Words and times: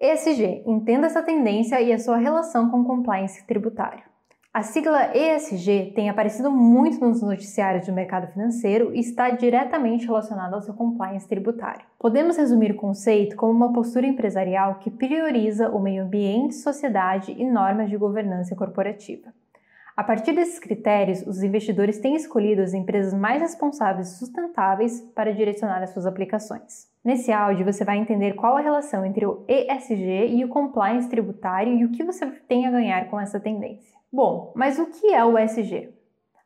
ESG, 0.00 0.62
entenda 0.66 1.08
essa 1.08 1.22
tendência 1.22 1.78
e 1.78 1.92
a 1.92 1.98
sua 1.98 2.16
relação 2.16 2.70
com 2.70 2.82
compliance 2.82 3.46
tributário. 3.46 4.02
A 4.52 4.62
sigla 4.62 5.14
ESG 5.14 5.92
tem 5.94 6.08
aparecido 6.08 6.50
muito 6.50 6.98
nos 6.98 7.20
noticiários 7.20 7.86
do 7.86 7.92
mercado 7.92 8.32
financeiro 8.32 8.94
e 8.94 8.98
está 8.98 9.28
diretamente 9.28 10.06
relacionada 10.06 10.56
ao 10.56 10.62
seu 10.62 10.72
compliance 10.72 11.28
tributário. 11.28 11.84
Podemos 11.98 12.38
resumir 12.38 12.72
o 12.72 12.76
conceito 12.76 13.36
como 13.36 13.52
uma 13.52 13.74
postura 13.74 14.06
empresarial 14.06 14.76
que 14.76 14.90
prioriza 14.90 15.68
o 15.68 15.78
meio 15.78 16.02
ambiente, 16.02 16.54
sociedade 16.54 17.32
e 17.32 17.44
normas 17.44 17.90
de 17.90 17.98
governança 17.98 18.56
corporativa. 18.56 19.32
A 19.94 20.02
partir 20.02 20.32
desses 20.32 20.58
critérios, 20.58 21.26
os 21.26 21.42
investidores 21.42 21.98
têm 21.98 22.16
escolhido 22.16 22.62
as 22.62 22.72
empresas 22.72 23.12
mais 23.12 23.42
responsáveis 23.42 24.08
e 24.08 24.18
sustentáveis 24.18 25.02
para 25.14 25.34
direcionar 25.34 25.82
as 25.82 25.90
suas 25.90 26.06
aplicações. 26.06 26.89
Nesse 27.02 27.32
áudio, 27.32 27.64
você 27.64 27.82
vai 27.82 27.96
entender 27.96 28.34
qual 28.34 28.56
a 28.56 28.60
relação 28.60 29.06
entre 29.06 29.24
o 29.24 29.44
ESG 29.48 30.36
e 30.36 30.44
o 30.44 30.48
compliance 30.48 31.08
tributário 31.08 31.72
e 31.72 31.84
o 31.84 31.90
que 31.90 32.04
você 32.04 32.26
tem 32.26 32.66
a 32.66 32.70
ganhar 32.70 33.08
com 33.08 33.18
essa 33.18 33.40
tendência. 33.40 33.98
Bom, 34.12 34.52
mas 34.54 34.78
o 34.78 34.86
que 34.86 35.14
é 35.14 35.24
o 35.24 35.38
ESG? 35.38 35.94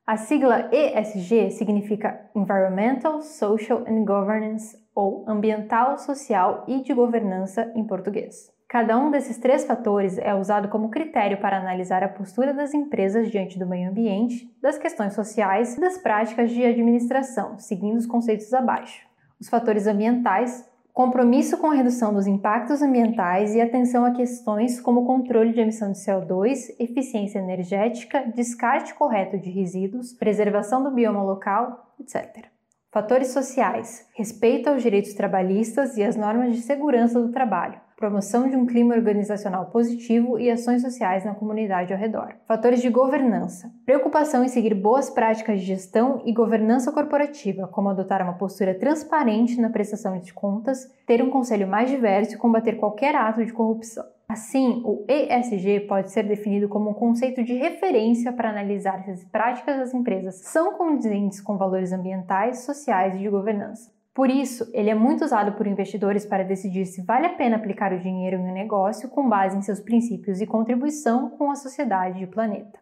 A 0.06 0.16
sigla 0.16 0.70
ESG 0.70 1.50
significa 1.50 2.30
Environmental, 2.36 3.20
Social 3.20 3.82
and 3.88 4.04
Governance, 4.04 4.78
ou 4.94 5.24
Ambiental, 5.26 5.98
Social 5.98 6.64
e 6.68 6.82
de 6.82 6.94
Governança 6.94 7.72
em 7.74 7.84
português. 7.84 8.52
Cada 8.68 8.96
um 8.98 9.10
desses 9.10 9.38
três 9.38 9.64
fatores 9.64 10.18
é 10.18 10.34
usado 10.34 10.68
como 10.68 10.90
critério 10.90 11.40
para 11.40 11.58
analisar 11.58 12.02
a 12.02 12.08
postura 12.08 12.52
das 12.52 12.74
empresas 12.74 13.30
diante 13.30 13.58
do 13.58 13.66
meio 13.66 13.88
ambiente, 13.88 14.48
das 14.60 14.78
questões 14.78 15.14
sociais 15.14 15.76
e 15.76 15.80
das 15.80 15.98
práticas 15.98 16.50
de 16.50 16.64
administração, 16.64 17.58
seguindo 17.58 17.96
os 17.96 18.06
conceitos 18.06 18.52
abaixo. 18.52 19.13
Os 19.40 19.48
fatores 19.48 19.86
ambientais 19.86 20.64
compromisso 20.94 21.58
com 21.58 21.72
a 21.72 21.74
redução 21.74 22.14
dos 22.14 22.28
impactos 22.28 22.80
ambientais 22.80 23.52
e 23.52 23.60
atenção 23.60 24.04
a 24.04 24.12
questões 24.12 24.80
como 24.80 25.04
controle 25.04 25.52
de 25.52 25.60
emissão 25.60 25.90
de 25.90 25.98
CO2, 25.98 26.72
eficiência 26.78 27.40
energética, 27.40 28.24
descarte 28.32 28.94
correto 28.94 29.36
de 29.36 29.50
resíduos, 29.50 30.12
preservação 30.12 30.84
do 30.84 30.92
bioma 30.92 31.22
local, 31.22 31.92
etc. 31.98 32.46
Fatores 32.92 33.32
sociais: 33.32 34.08
respeito 34.14 34.68
aos 34.68 34.84
direitos 34.84 35.14
trabalhistas 35.14 35.96
e 35.96 36.04
às 36.04 36.14
normas 36.14 36.54
de 36.54 36.62
segurança 36.62 37.20
do 37.20 37.32
trabalho, 37.32 37.80
promoção 38.04 38.50
de 38.50 38.54
um 38.54 38.66
clima 38.66 38.94
organizacional 38.94 39.64
positivo 39.70 40.38
e 40.38 40.50
ações 40.50 40.82
sociais 40.82 41.24
na 41.24 41.34
comunidade 41.34 41.90
ao 41.90 41.98
redor. 41.98 42.34
Fatores 42.46 42.82
de 42.82 42.90
governança: 42.90 43.72
preocupação 43.86 44.44
em 44.44 44.48
seguir 44.48 44.74
boas 44.74 45.08
práticas 45.08 45.58
de 45.60 45.66
gestão 45.66 46.20
e 46.26 46.30
governança 46.30 46.92
corporativa, 46.92 47.66
como 47.66 47.88
adotar 47.88 48.20
uma 48.20 48.34
postura 48.34 48.74
transparente 48.74 49.58
na 49.58 49.70
prestação 49.70 50.18
de 50.18 50.34
contas, 50.34 50.86
ter 51.06 51.22
um 51.22 51.30
conselho 51.30 51.66
mais 51.66 51.88
diverso 51.88 52.34
e 52.34 52.38
combater 52.38 52.74
qualquer 52.74 53.16
ato 53.16 53.42
de 53.42 53.54
corrupção. 53.54 54.04
Assim, 54.28 54.82
o 54.84 55.02
ESG 55.08 55.86
pode 55.88 56.10
ser 56.10 56.24
definido 56.24 56.68
como 56.68 56.90
um 56.90 56.94
conceito 56.94 57.42
de 57.42 57.54
referência 57.54 58.34
para 58.34 58.50
analisar 58.50 59.02
se 59.02 59.12
as 59.12 59.24
práticas 59.24 59.78
das 59.78 59.94
empresas 59.94 60.34
são 60.42 60.74
condizentes 60.74 61.40
com 61.40 61.56
valores 61.56 61.90
ambientais, 61.90 62.64
sociais 62.64 63.14
e 63.14 63.20
de 63.20 63.30
governança. 63.30 63.93
Por 64.14 64.30
isso, 64.30 64.70
ele 64.72 64.88
é 64.88 64.94
muito 64.94 65.24
usado 65.24 65.52
por 65.52 65.66
investidores 65.66 66.24
para 66.24 66.44
decidir 66.44 66.86
se 66.86 67.02
vale 67.02 67.26
a 67.26 67.34
pena 67.34 67.56
aplicar 67.56 67.92
o 67.92 67.98
dinheiro 67.98 68.36
em 68.36 68.48
um 68.48 68.54
negócio 68.54 69.08
com 69.08 69.28
base 69.28 69.56
em 69.56 69.62
seus 69.62 69.80
princípios 69.80 70.40
e 70.40 70.46
contribuição 70.46 71.30
com 71.30 71.50
a 71.50 71.56
sociedade 71.56 72.22
e 72.22 72.24
o 72.24 72.30
planeta. 72.30 72.78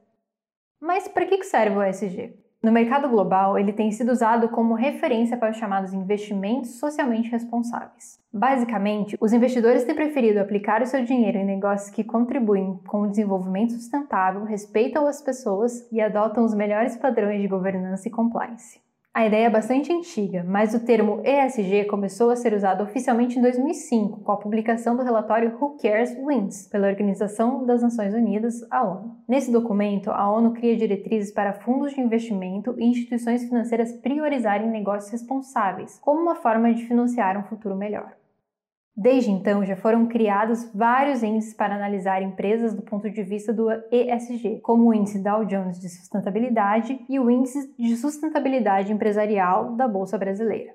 Mas 0.78 1.08
para 1.08 1.24
que 1.24 1.42
serve 1.42 1.78
o 1.78 1.82
ESG? 1.82 2.34
No 2.62 2.70
mercado 2.70 3.08
global, 3.08 3.58
ele 3.58 3.72
tem 3.72 3.90
sido 3.90 4.12
usado 4.12 4.48
como 4.50 4.74
referência 4.74 5.36
para 5.36 5.50
os 5.50 5.56
chamados 5.56 5.92
investimentos 5.92 6.78
socialmente 6.78 7.30
responsáveis. 7.30 8.20
Basicamente, 8.32 9.16
os 9.20 9.32
investidores 9.32 9.84
têm 9.84 9.94
preferido 9.94 10.38
aplicar 10.38 10.82
o 10.82 10.86
seu 10.86 11.02
dinheiro 11.02 11.38
em 11.38 11.46
negócios 11.46 11.90
que 11.90 12.04
contribuem 12.04 12.78
com 12.86 13.02
o 13.02 13.08
desenvolvimento 13.08 13.72
sustentável, 13.72 14.44
respeitam 14.44 15.06
as 15.06 15.20
pessoas 15.20 15.90
e 15.90 16.00
adotam 16.00 16.44
os 16.44 16.54
melhores 16.54 16.96
padrões 16.96 17.40
de 17.40 17.48
governança 17.48 18.06
e 18.06 18.10
compliance. 18.10 18.80
A 19.14 19.26
ideia 19.26 19.44
é 19.44 19.50
bastante 19.50 19.92
antiga, 19.92 20.42
mas 20.42 20.72
o 20.72 20.86
termo 20.86 21.20
ESG 21.22 21.84
começou 21.84 22.30
a 22.30 22.36
ser 22.36 22.54
usado 22.54 22.82
oficialmente 22.82 23.38
em 23.38 23.42
2005, 23.42 24.20
com 24.20 24.32
a 24.32 24.38
publicação 24.38 24.96
do 24.96 25.02
relatório 25.02 25.54
Who 25.60 25.76
Cares 25.76 26.16
Wins, 26.16 26.66
pela 26.68 26.88
Organização 26.88 27.66
das 27.66 27.82
Nações 27.82 28.14
Unidas, 28.14 28.66
a 28.70 28.82
ONU. 28.82 29.18
Nesse 29.28 29.52
documento, 29.52 30.10
a 30.10 30.32
ONU 30.32 30.54
cria 30.54 30.78
diretrizes 30.78 31.30
para 31.30 31.52
fundos 31.52 31.92
de 31.92 32.00
investimento 32.00 32.74
e 32.78 32.86
instituições 32.86 33.44
financeiras 33.44 33.92
priorizarem 33.92 34.70
negócios 34.70 35.12
responsáveis, 35.12 35.98
como 35.98 36.22
uma 36.22 36.36
forma 36.36 36.72
de 36.72 36.86
financiar 36.86 37.36
um 37.36 37.44
futuro 37.44 37.76
melhor. 37.76 38.14
Desde 38.94 39.30
então, 39.30 39.64
já 39.64 39.74
foram 39.74 40.06
criados 40.06 40.70
vários 40.74 41.22
índices 41.22 41.54
para 41.54 41.74
analisar 41.74 42.22
empresas 42.22 42.74
do 42.74 42.82
ponto 42.82 43.10
de 43.10 43.22
vista 43.22 43.50
do 43.50 43.70
ESG, 43.90 44.60
como 44.60 44.88
o 44.88 44.94
índice 44.94 45.22
Dow 45.22 45.46
Jones 45.46 45.80
de 45.80 45.88
sustentabilidade 45.88 47.00
e 47.08 47.18
o 47.18 47.30
índice 47.30 47.74
de 47.78 47.96
sustentabilidade 47.96 48.92
empresarial 48.92 49.74
da 49.76 49.88
Bolsa 49.88 50.18
Brasileira. 50.18 50.74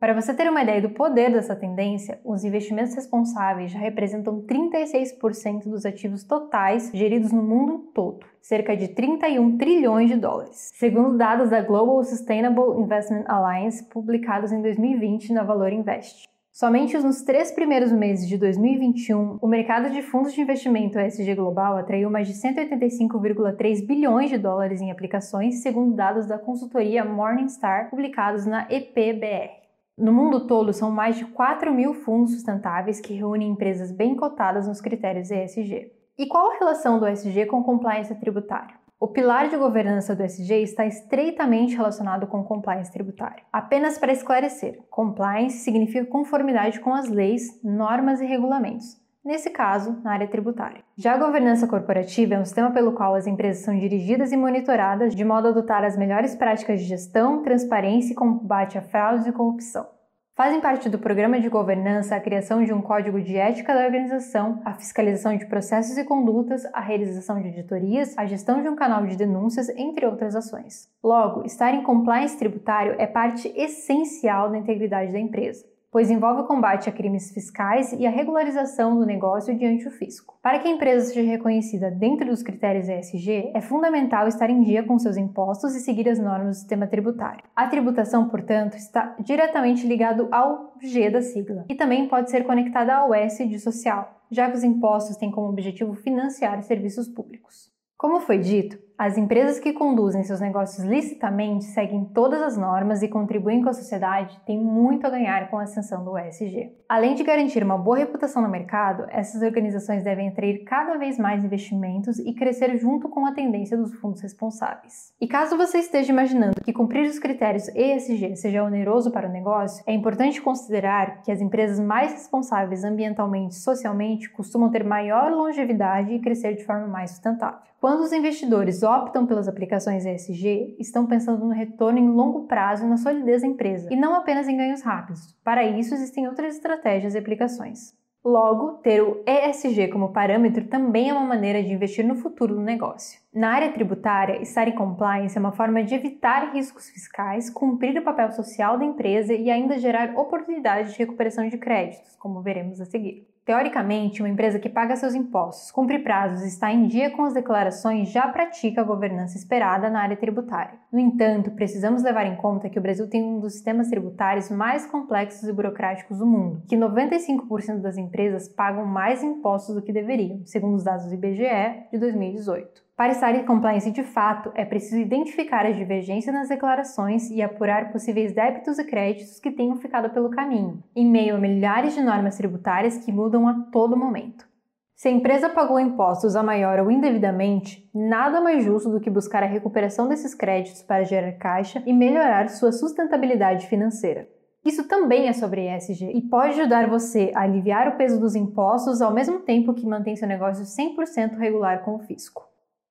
Para 0.00 0.14
você 0.14 0.34
ter 0.34 0.48
uma 0.48 0.62
ideia 0.62 0.80
do 0.80 0.90
poder 0.90 1.30
dessa 1.30 1.54
tendência, 1.54 2.18
os 2.24 2.42
investimentos 2.42 2.94
responsáveis 2.94 3.70
já 3.70 3.78
representam 3.78 4.40
36% 4.40 5.64
dos 5.64 5.84
ativos 5.84 6.24
totais 6.24 6.90
geridos 6.92 7.30
no 7.30 7.42
mundo 7.42 7.90
todo, 7.94 8.26
cerca 8.40 8.74
de 8.74 8.88
31 8.88 9.56
trilhões 9.56 10.08
de 10.08 10.16
dólares, 10.16 10.70
segundo 10.74 11.18
dados 11.18 11.50
da 11.50 11.60
Global 11.60 12.02
Sustainable 12.02 12.80
Investment 12.80 13.24
Alliance 13.28 13.84
publicados 13.84 14.50
em 14.50 14.62
2020 14.62 15.34
na 15.34 15.44
Valor 15.44 15.70
Invest. 15.70 16.30
Somente 16.52 16.98
nos 16.98 17.22
três 17.22 17.52
primeiros 17.52 17.92
meses 17.92 18.28
de 18.28 18.36
2021, 18.36 19.38
o 19.40 19.46
mercado 19.46 19.88
de 19.88 20.02
fundos 20.02 20.32
de 20.34 20.40
investimento 20.40 20.98
ESG 20.98 21.36
global 21.36 21.76
atraiu 21.76 22.10
mais 22.10 22.26
de 22.26 22.34
185,3 22.34 23.86
bilhões 23.86 24.30
de 24.30 24.36
dólares 24.36 24.80
em 24.80 24.90
aplicações, 24.90 25.62
segundo 25.62 25.94
dados 25.94 26.26
da 26.26 26.38
consultoria 26.38 27.04
Morningstar 27.04 27.88
publicados 27.88 28.46
na 28.46 28.66
EPBR. 28.68 29.60
No 29.96 30.12
mundo 30.12 30.46
todo, 30.46 30.72
são 30.72 30.90
mais 30.90 31.16
de 31.16 31.24
4 31.26 31.72
mil 31.72 31.94
fundos 31.94 32.32
sustentáveis 32.32 33.00
que 33.00 33.14
reúnem 33.14 33.52
empresas 33.52 33.92
bem 33.92 34.16
cotadas 34.16 34.66
nos 34.66 34.80
critérios 34.80 35.30
ESG. 35.30 35.92
E 36.18 36.26
qual 36.26 36.50
a 36.50 36.58
relação 36.58 36.98
do 36.98 37.06
ESG 37.06 37.46
com 37.46 37.62
compliance 37.62 38.14
tributário? 38.16 38.79
O 39.02 39.08
pilar 39.08 39.48
de 39.48 39.56
governança 39.56 40.14
do 40.14 40.22
SG 40.22 40.62
está 40.62 40.84
estreitamente 40.84 41.74
relacionado 41.74 42.26
com 42.26 42.44
compliance 42.44 42.92
tributário. 42.92 43.42
Apenas 43.50 43.96
para 43.96 44.12
esclarecer, 44.12 44.78
compliance 44.90 45.56
significa 45.60 46.04
conformidade 46.04 46.80
com 46.80 46.92
as 46.92 47.08
leis, 47.08 47.58
normas 47.64 48.20
e 48.20 48.26
regulamentos, 48.26 49.00
nesse 49.24 49.48
caso, 49.48 49.98
na 50.04 50.12
área 50.12 50.28
tributária. 50.28 50.84
Já 50.98 51.14
a 51.14 51.18
governança 51.18 51.66
corporativa 51.66 52.34
é 52.34 52.38
um 52.38 52.44
sistema 52.44 52.72
pelo 52.72 52.92
qual 52.92 53.14
as 53.14 53.26
empresas 53.26 53.64
são 53.64 53.74
dirigidas 53.78 54.32
e 54.32 54.36
monitoradas 54.36 55.14
de 55.14 55.24
modo 55.24 55.46
a 55.46 55.50
adotar 55.50 55.82
as 55.82 55.96
melhores 55.96 56.34
práticas 56.34 56.80
de 56.80 56.86
gestão, 56.86 57.42
transparência 57.42 58.12
e 58.12 58.16
combate 58.16 58.76
a 58.76 58.82
fraudes 58.82 59.26
e 59.26 59.32
corrupção. 59.32 59.86
Fazem 60.34 60.60
parte 60.60 60.88
do 60.88 60.98
programa 60.98 61.38
de 61.38 61.48
governança 61.48 62.16
a 62.16 62.20
criação 62.20 62.64
de 62.64 62.72
um 62.72 62.80
código 62.80 63.20
de 63.20 63.36
ética 63.36 63.74
da 63.74 63.84
organização, 63.84 64.62
a 64.64 64.72
fiscalização 64.72 65.36
de 65.36 65.44
processos 65.46 65.98
e 65.98 66.04
condutas, 66.04 66.64
a 66.72 66.80
realização 66.80 67.40
de 67.42 67.48
auditorias, 67.48 68.16
a 68.16 68.24
gestão 68.24 68.62
de 68.62 68.68
um 68.68 68.76
canal 68.76 69.06
de 69.06 69.16
denúncias, 69.16 69.68
entre 69.70 70.06
outras 70.06 70.34
ações. 70.34 70.88
Logo, 71.02 71.44
estar 71.44 71.74
em 71.74 71.82
compliance 71.82 72.38
tributário 72.38 72.94
é 72.98 73.06
parte 73.06 73.52
essencial 73.54 74.50
da 74.50 74.56
integridade 74.56 75.12
da 75.12 75.18
empresa 75.18 75.68
pois 75.90 76.10
envolve 76.10 76.42
o 76.42 76.46
combate 76.46 76.88
a 76.88 76.92
crimes 76.92 77.32
fiscais 77.32 77.92
e 77.92 78.06
a 78.06 78.10
regularização 78.10 78.96
do 78.96 79.04
negócio 79.04 79.56
diante 79.56 79.84
do 79.84 79.90
fisco. 79.90 80.38
Para 80.42 80.58
que 80.58 80.68
a 80.68 80.70
empresa 80.70 81.06
seja 81.06 81.28
reconhecida 81.28 81.90
dentro 81.90 82.26
dos 82.26 82.42
critérios 82.42 82.88
ESG, 82.88 83.50
é 83.54 83.60
fundamental 83.60 84.28
estar 84.28 84.48
em 84.48 84.62
dia 84.62 84.82
com 84.82 84.98
seus 84.98 85.16
impostos 85.16 85.74
e 85.74 85.80
seguir 85.80 86.08
as 86.08 86.18
normas 86.18 86.56
do 86.56 86.60
sistema 86.60 86.86
tributário. 86.86 87.44
A 87.56 87.66
tributação, 87.66 88.28
portanto, 88.28 88.76
está 88.76 89.16
diretamente 89.18 89.86
ligado 89.86 90.28
ao 90.30 90.74
G 90.80 91.10
da 91.10 91.20
sigla 91.20 91.64
e 91.68 91.74
também 91.74 92.08
pode 92.08 92.30
ser 92.30 92.44
conectada 92.44 92.94
ao 92.94 93.12
S 93.12 93.44
de 93.46 93.58
social, 93.58 94.22
já 94.30 94.48
que 94.48 94.56
os 94.56 94.64
impostos 94.64 95.16
têm 95.16 95.30
como 95.30 95.48
objetivo 95.48 95.94
financiar 95.94 96.62
serviços 96.62 97.08
públicos. 97.08 97.70
Como 98.00 98.18
foi 98.20 98.38
dito, 98.38 98.78
as 99.00 99.16
empresas 99.16 99.58
que 99.58 99.72
conduzem 99.72 100.22
seus 100.22 100.40
negócios 100.40 100.86
licitamente 100.86 101.64
seguem 101.64 102.04
todas 102.04 102.42
as 102.42 102.58
normas 102.58 103.02
e 103.02 103.08
contribuem 103.08 103.62
com 103.62 103.70
a 103.70 103.72
sociedade 103.72 104.38
têm 104.44 104.62
muito 104.62 105.06
a 105.06 105.10
ganhar 105.10 105.48
com 105.48 105.56
a 105.56 105.62
ascensão 105.62 106.04
do 106.04 106.18
ESG. 106.18 106.70
Além 106.86 107.14
de 107.14 107.24
garantir 107.24 107.62
uma 107.62 107.78
boa 107.78 107.96
reputação 107.96 108.42
no 108.42 108.48
mercado, 108.50 109.06
essas 109.08 109.40
organizações 109.40 110.04
devem 110.04 110.28
atrair 110.28 110.64
cada 110.64 110.98
vez 110.98 111.18
mais 111.18 111.42
investimentos 111.42 112.18
e 112.18 112.34
crescer 112.34 112.76
junto 112.76 113.08
com 113.08 113.24
a 113.24 113.32
tendência 113.32 113.74
dos 113.74 113.94
fundos 113.94 114.20
responsáveis. 114.20 115.14
E 115.18 115.26
caso 115.26 115.56
você 115.56 115.78
esteja 115.78 116.12
imaginando 116.12 116.60
que 116.62 116.70
cumprir 116.70 117.08
os 117.08 117.18
critérios 117.18 117.68
ESG 117.68 118.36
seja 118.36 118.62
oneroso 118.62 119.10
para 119.10 119.26
o 119.26 119.32
negócio, 119.32 119.82
é 119.86 119.94
importante 119.94 120.42
considerar 120.42 121.22
que 121.22 121.32
as 121.32 121.40
empresas 121.40 121.80
mais 121.80 122.12
responsáveis 122.12 122.84
ambientalmente 122.84 123.54
e 123.54 123.60
socialmente 123.60 124.28
costumam 124.28 124.70
ter 124.70 124.84
maior 124.84 125.32
longevidade 125.32 126.12
e 126.12 126.20
crescer 126.20 126.54
de 126.54 126.66
forma 126.66 126.86
mais 126.86 127.12
sustentável. 127.12 127.70
Quando 127.80 128.00
os 128.00 128.12
investidores 128.12 128.82
optam 128.90 129.26
pelas 129.26 129.46
aplicações 129.46 130.04
ESG, 130.04 130.76
estão 130.78 131.06
pensando 131.06 131.44
no 131.44 131.52
retorno 131.52 131.98
em 131.98 132.08
longo 132.08 132.46
prazo 132.46 132.84
e 132.84 132.88
na 132.88 132.96
solidez 132.96 133.42
da 133.42 133.48
empresa, 133.48 133.88
e 133.90 133.96
não 133.96 134.14
apenas 134.14 134.48
em 134.48 134.56
ganhos 134.56 134.82
rápidos. 134.82 135.32
Para 135.44 135.64
isso, 135.64 135.94
existem 135.94 136.26
outras 136.26 136.56
estratégias 136.56 137.14
e 137.14 137.18
aplicações. 137.18 137.98
Logo, 138.22 138.72
ter 138.82 139.02
o 139.02 139.24
ESG 139.26 139.88
como 139.88 140.12
parâmetro 140.12 140.66
também 140.66 141.08
é 141.08 141.12
uma 141.12 141.24
maneira 141.24 141.62
de 141.62 141.72
investir 141.72 142.04
no 142.04 142.16
futuro 142.16 142.54
do 142.54 142.60
negócio. 142.60 143.18
Na 143.32 143.50
área 143.50 143.72
tributária, 143.72 144.42
estar 144.42 144.68
em 144.68 144.74
compliance 144.74 145.38
é 145.38 145.40
uma 145.40 145.52
forma 145.52 145.82
de 145.82 145.94
evitar 145.94 146.52
riscos 146.52 146.90
fiscais, 146.90 147.48
cumprir 147.48 147.96
o 147.98 148.04
papel 148.04 148.30
social 148.32 148.78
da 148.78 148.84
empresa 148.84 149.32
e 149.32 149.50
ainda 149.50 149.78
gerar 149.78 150.18
oportunidades 150.18 150.92
de 150.92 150.98
recuperação 150.98 151.48
de 151.48 151.56
créditos, 151.56 152.14
como 152.16 152.42
veremos 152.42 152.78
a 152.78 152.84
seguir. 152.84 153.26
Teoricamente, 153.50 154.22
uma 154.22 154.28
empresa 154.28 154.60
que 154.60 154.68
paga 154.68 154.94
seus 154.94 155.12
impostos, 155.12 155.72
cumpre 155.72 155.98
prazos 155.98 156.44
e 156.44 156.46
está 156.46 156.70
em 156.70 156.86
dia 156.86 157.10
com 157.10 157.24
as 157.24 157.34
declarações 157.34 158.08
já 158.08 158.28
pratica 158.28 158.80
a 158.80 158.84
governança 158.84 159.36
esperada 159.36 159.90
na 159.90 160.02
área 160.02 160.16
tributária. 160.16 160.78
No 160.92 161.00
entanto, 161.00 161.50
precisamos 161.50 162.04
levar 162.04 162.26
em 162.26 162.36
conta 162.36 162.70
que 162.70 162.78
o 162.78 162.80
Brasil 162.80 163.10
tem 163.10 163.24
um 163.24 163.40
dos 163.40 163.54
sistemas 163.54 163.88
tributários 163.88 164.48
mais 164.50 164.86
complexos 164.86 165.48
e 165.48 165.52
burocráticos 165.52 166.18
do 166.18 166.26
mundo, 166.26 166.62
que 166.68 166.76
95% 166.76 167.80
das 167.80 167.96
empresas 167.96 168.48
pagam 168.48 168.86
mais 168.86 169.20
impostos 169.20 169.74
do 169.74 169.82
que 169.82 169.92
deveriam, 169.92 170.46
segundo 170.46 170.76
os 170.76 170.84
dados 170.84 171.06
do 171.06 171.14
IBGE 171.14 171.88
de 171.90 171.98
2018. 171.98 172.89
Para 173.00 173.12
estar 173.12 173.34
em 173.34 173.46
compliance 173.46 173.90
de 173.90 174.02
fato, 174.02 174.52
é 174.54 174.62
preciso 174.62 175.00
identificar 175.00 175.64
as 175.64 175.74
divergências 175.74 176.34
nas 176.34 176.50
declarações 176.50 177.30
e 177.30 177.40
apurar 177.40 177.90
possíveis 177.90 178.34
débitos 178.34 178.78
e 178.78 178.84
créditos 178.84 179.40
que 179.40 179.50
tenham 179.50 179.74
ficado 179.76 180.10
pelo 180.10 180.28
caminho, 180.28 180.84
em 180.94 181.10
meio 181.10 181.36
a 181.36 181.38
milhares 181.38 181.94
de 181.94 182.02
normas 182.02 182.36
tributárias 182.36 182.98
que 182.98 183.10
mudam 183.10 183.48
a 183.48 183.54
todo 183.72 183.96
momento. 183.96 184.46
Se 184.94 185.08
a 185.08 185.10
empresa 185.10 185.48
pagou 185.48 185.80
impostos 185.80 186.36
a 186.36 186.42
maior 186.42 186.78
ou 186.78 186.90
indevidamente, 186.90 187.88
nada 187.94 188.38
mais 188.38 188.62
justo 188.62 188.90
do 188.90 189.00
que 189.00 189.08
buscar 189.08 189.42
a 189.42 189.46
recuperação 189.46 190.06
desses 190.06 190.34
créditos 190.34 190.82
para 190.82 191.02
gerar 191.02 191.32
caixa 191.38 191.82
e 191.86 191.94
melhorar 191.94 192.50
sua 192.50 192.70
sustentabilidade 192.70 193.66
financeira. 193.66 194.28
Isso 194.62 194.86
também 194.86 195.26
é 195.26 195.32
sobre 195.32 195.74
ESG 195.74 196.12
e 196.14 196.20
pode 196.20 196.60
ajudar 196.60 196.86
você 196.86 197.32
a 197.34 197.40
aliviar 197.40 197.88
o 197.88 197.96
peso 197.96 198.20
dos 198.20 198.34
impostos 198.34 199.00
ao 199.00 199.14
mesmo 199.14 199.38
tempo 199.38 199.72
que 199.72 199.86
mantém 199.86 200.16
seu 200.16 200.28
negócio 200.28 200.66
100% 200.66 201.38
regular 201.38 201.82
com 201.82 201.94
o 201.94 202.00
fisco. 202.00 202.49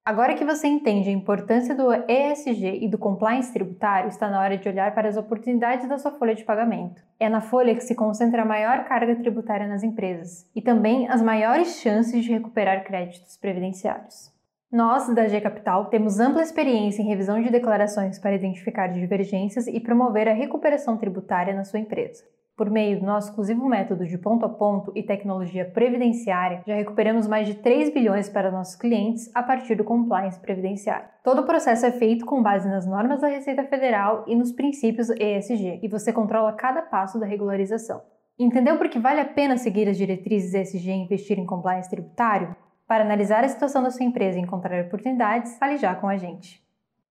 Agora 0.10 0.34
que 0.34 0.44
você 0.44 0.68
entende 0.68 1.08
a 1.08 1.14
importância 1.14 1.76
do 1.76 1.94
ESG 1.94 2.80
e 2.84 2.90
do 2.90 2.98
compliance 2.98 3.54
tributário, 3.54 4.10
está 4.10 4.28
na 4.28 4.42
hora 4.42 4.58
de 4.58 4.68
olhar 4.68 4.92
para 4.96 5.08
as 5.08 5.16
oportunidades 5.16 5.88
da 5.88 6.00
sua 6.00 6.10
folha 6.10 6.34
de 6.34 6.44
pagamento. 6.44 7.00
É 7.20 7.30
na 7.30 7.42
folha 7.42 7.76
que 7.76 7.84
se 7.84 7.94
concentra 7.94 8.42
a 8.42 8.46
maior 8.46 8.86
carga 8.86 9.16
tributária 9.18 9.68
nas 9.68 9.84
empresas 9.84 10.50
e 10.56 10.64
também 10.64 11.08
as 11.08 11.22
maiores 11.22 11.80
chances 11.80 12.24
de 12.24 12.32
recuperar 12.32 12.84
créditos 12.86 13.38
previdenciários. 13.38 14.34
Nós, 14.72 15.14
da 15.14 15.28
G 15.28 15.40
Capital, 15.42 15.92
temos 15.92 16.20
ampla 16.20 16.42
experiência 16.42 17.04
em 17.04 17.08
revisão 17.08 17.40
de 17.40 17.52
declarações 17.52 18.18
para 18.18 18.34
identificar 18.34 18.88
divergências 18.88 19.68
e 19.68 19.80
promover 19.80 20.28
a 20.28 20.34
recuperação 20.34 20.98
tributária 20.98 21.54
na 21.54 21.64
sua 21.64 21.82
empresa. 21.82 22.24
Por 22.60 22.70
meio 22.70 23.00
do 23.00 23.06
nosso 23.06 23.30
exclusivo 23.30 23.66
método 23.70 24.06
de 24.06 24.18
ponto 24.18 24.46
a 24.46 24.50
ponto 24.50 24.92
e 24.94 25.02
tecnologia 25.02 25.64
previdenciária, 25.64 26.62
já 26.68 26.76
recuperamos 26.76 27.26
mais 27.26 27.48
de 27.48 27.54
3 27.54 27.94
bilhões 27.94 28.28
para 28.28 28.52
nossos 28.52 28.76
clientes 28.76 29.32
a 29.34 29.42
partir 29.42 29.76
do 29.76 29.86
compliance 29.86 30.38
previdenciário. 30.38 31.08
Todo 31.24 31.40
o 31.40 31.46
processo 31.46 31.86
é 31.86 31.92
feito 31.94 32.26
com 32.26 32.44
base 32.44 32.68
nas 32.68 32.86
normas 32.86 33.22
da 33.22 33.30
Receita 33.30 33.64
Federal 33.64 34.26
e 34.28 34.36
nos 34.36 34.52
princípios 34.52 35.10
ESG, 35.10 35.80
e 35.82 35.88
você 35.88 36.12
controla 36.12 36.52
cada 36.52 36.82
passo 36.82 37.18
da 37.18 37.26
regularização. 37.26 38.02
Entendeu 38.38 38.78
por 38.78 38.90
que 38.90 39.00
vale 39.00 39.22
a 39.22 39.26
pena 39.26 39.56
seguir 39.56 39.88
as 39.88 39.96
diretrizes 39.96 40.54
ESG 40.54 40.90
e 40.90 41.04
investir 41.04 41.40
em 41.40 41.46
compliance 41.46 41.90
tributário? 41.90 42.54
Para 42.86 43.06
analisar 43.06 43.46
a 43.46 43.48
situação 43.48 43.82
da 43.82 43.90
sua 43.90 44.06
empresa 44.06 44.38
e 44.38 44.42
encontrar 44.42 44.84
oportunidades, 44.84 45.58
fale 45.58 45.78
já 45.78 45.96
com 45.96 46.10
a 46.10 46.18
gente. 46.18 46.62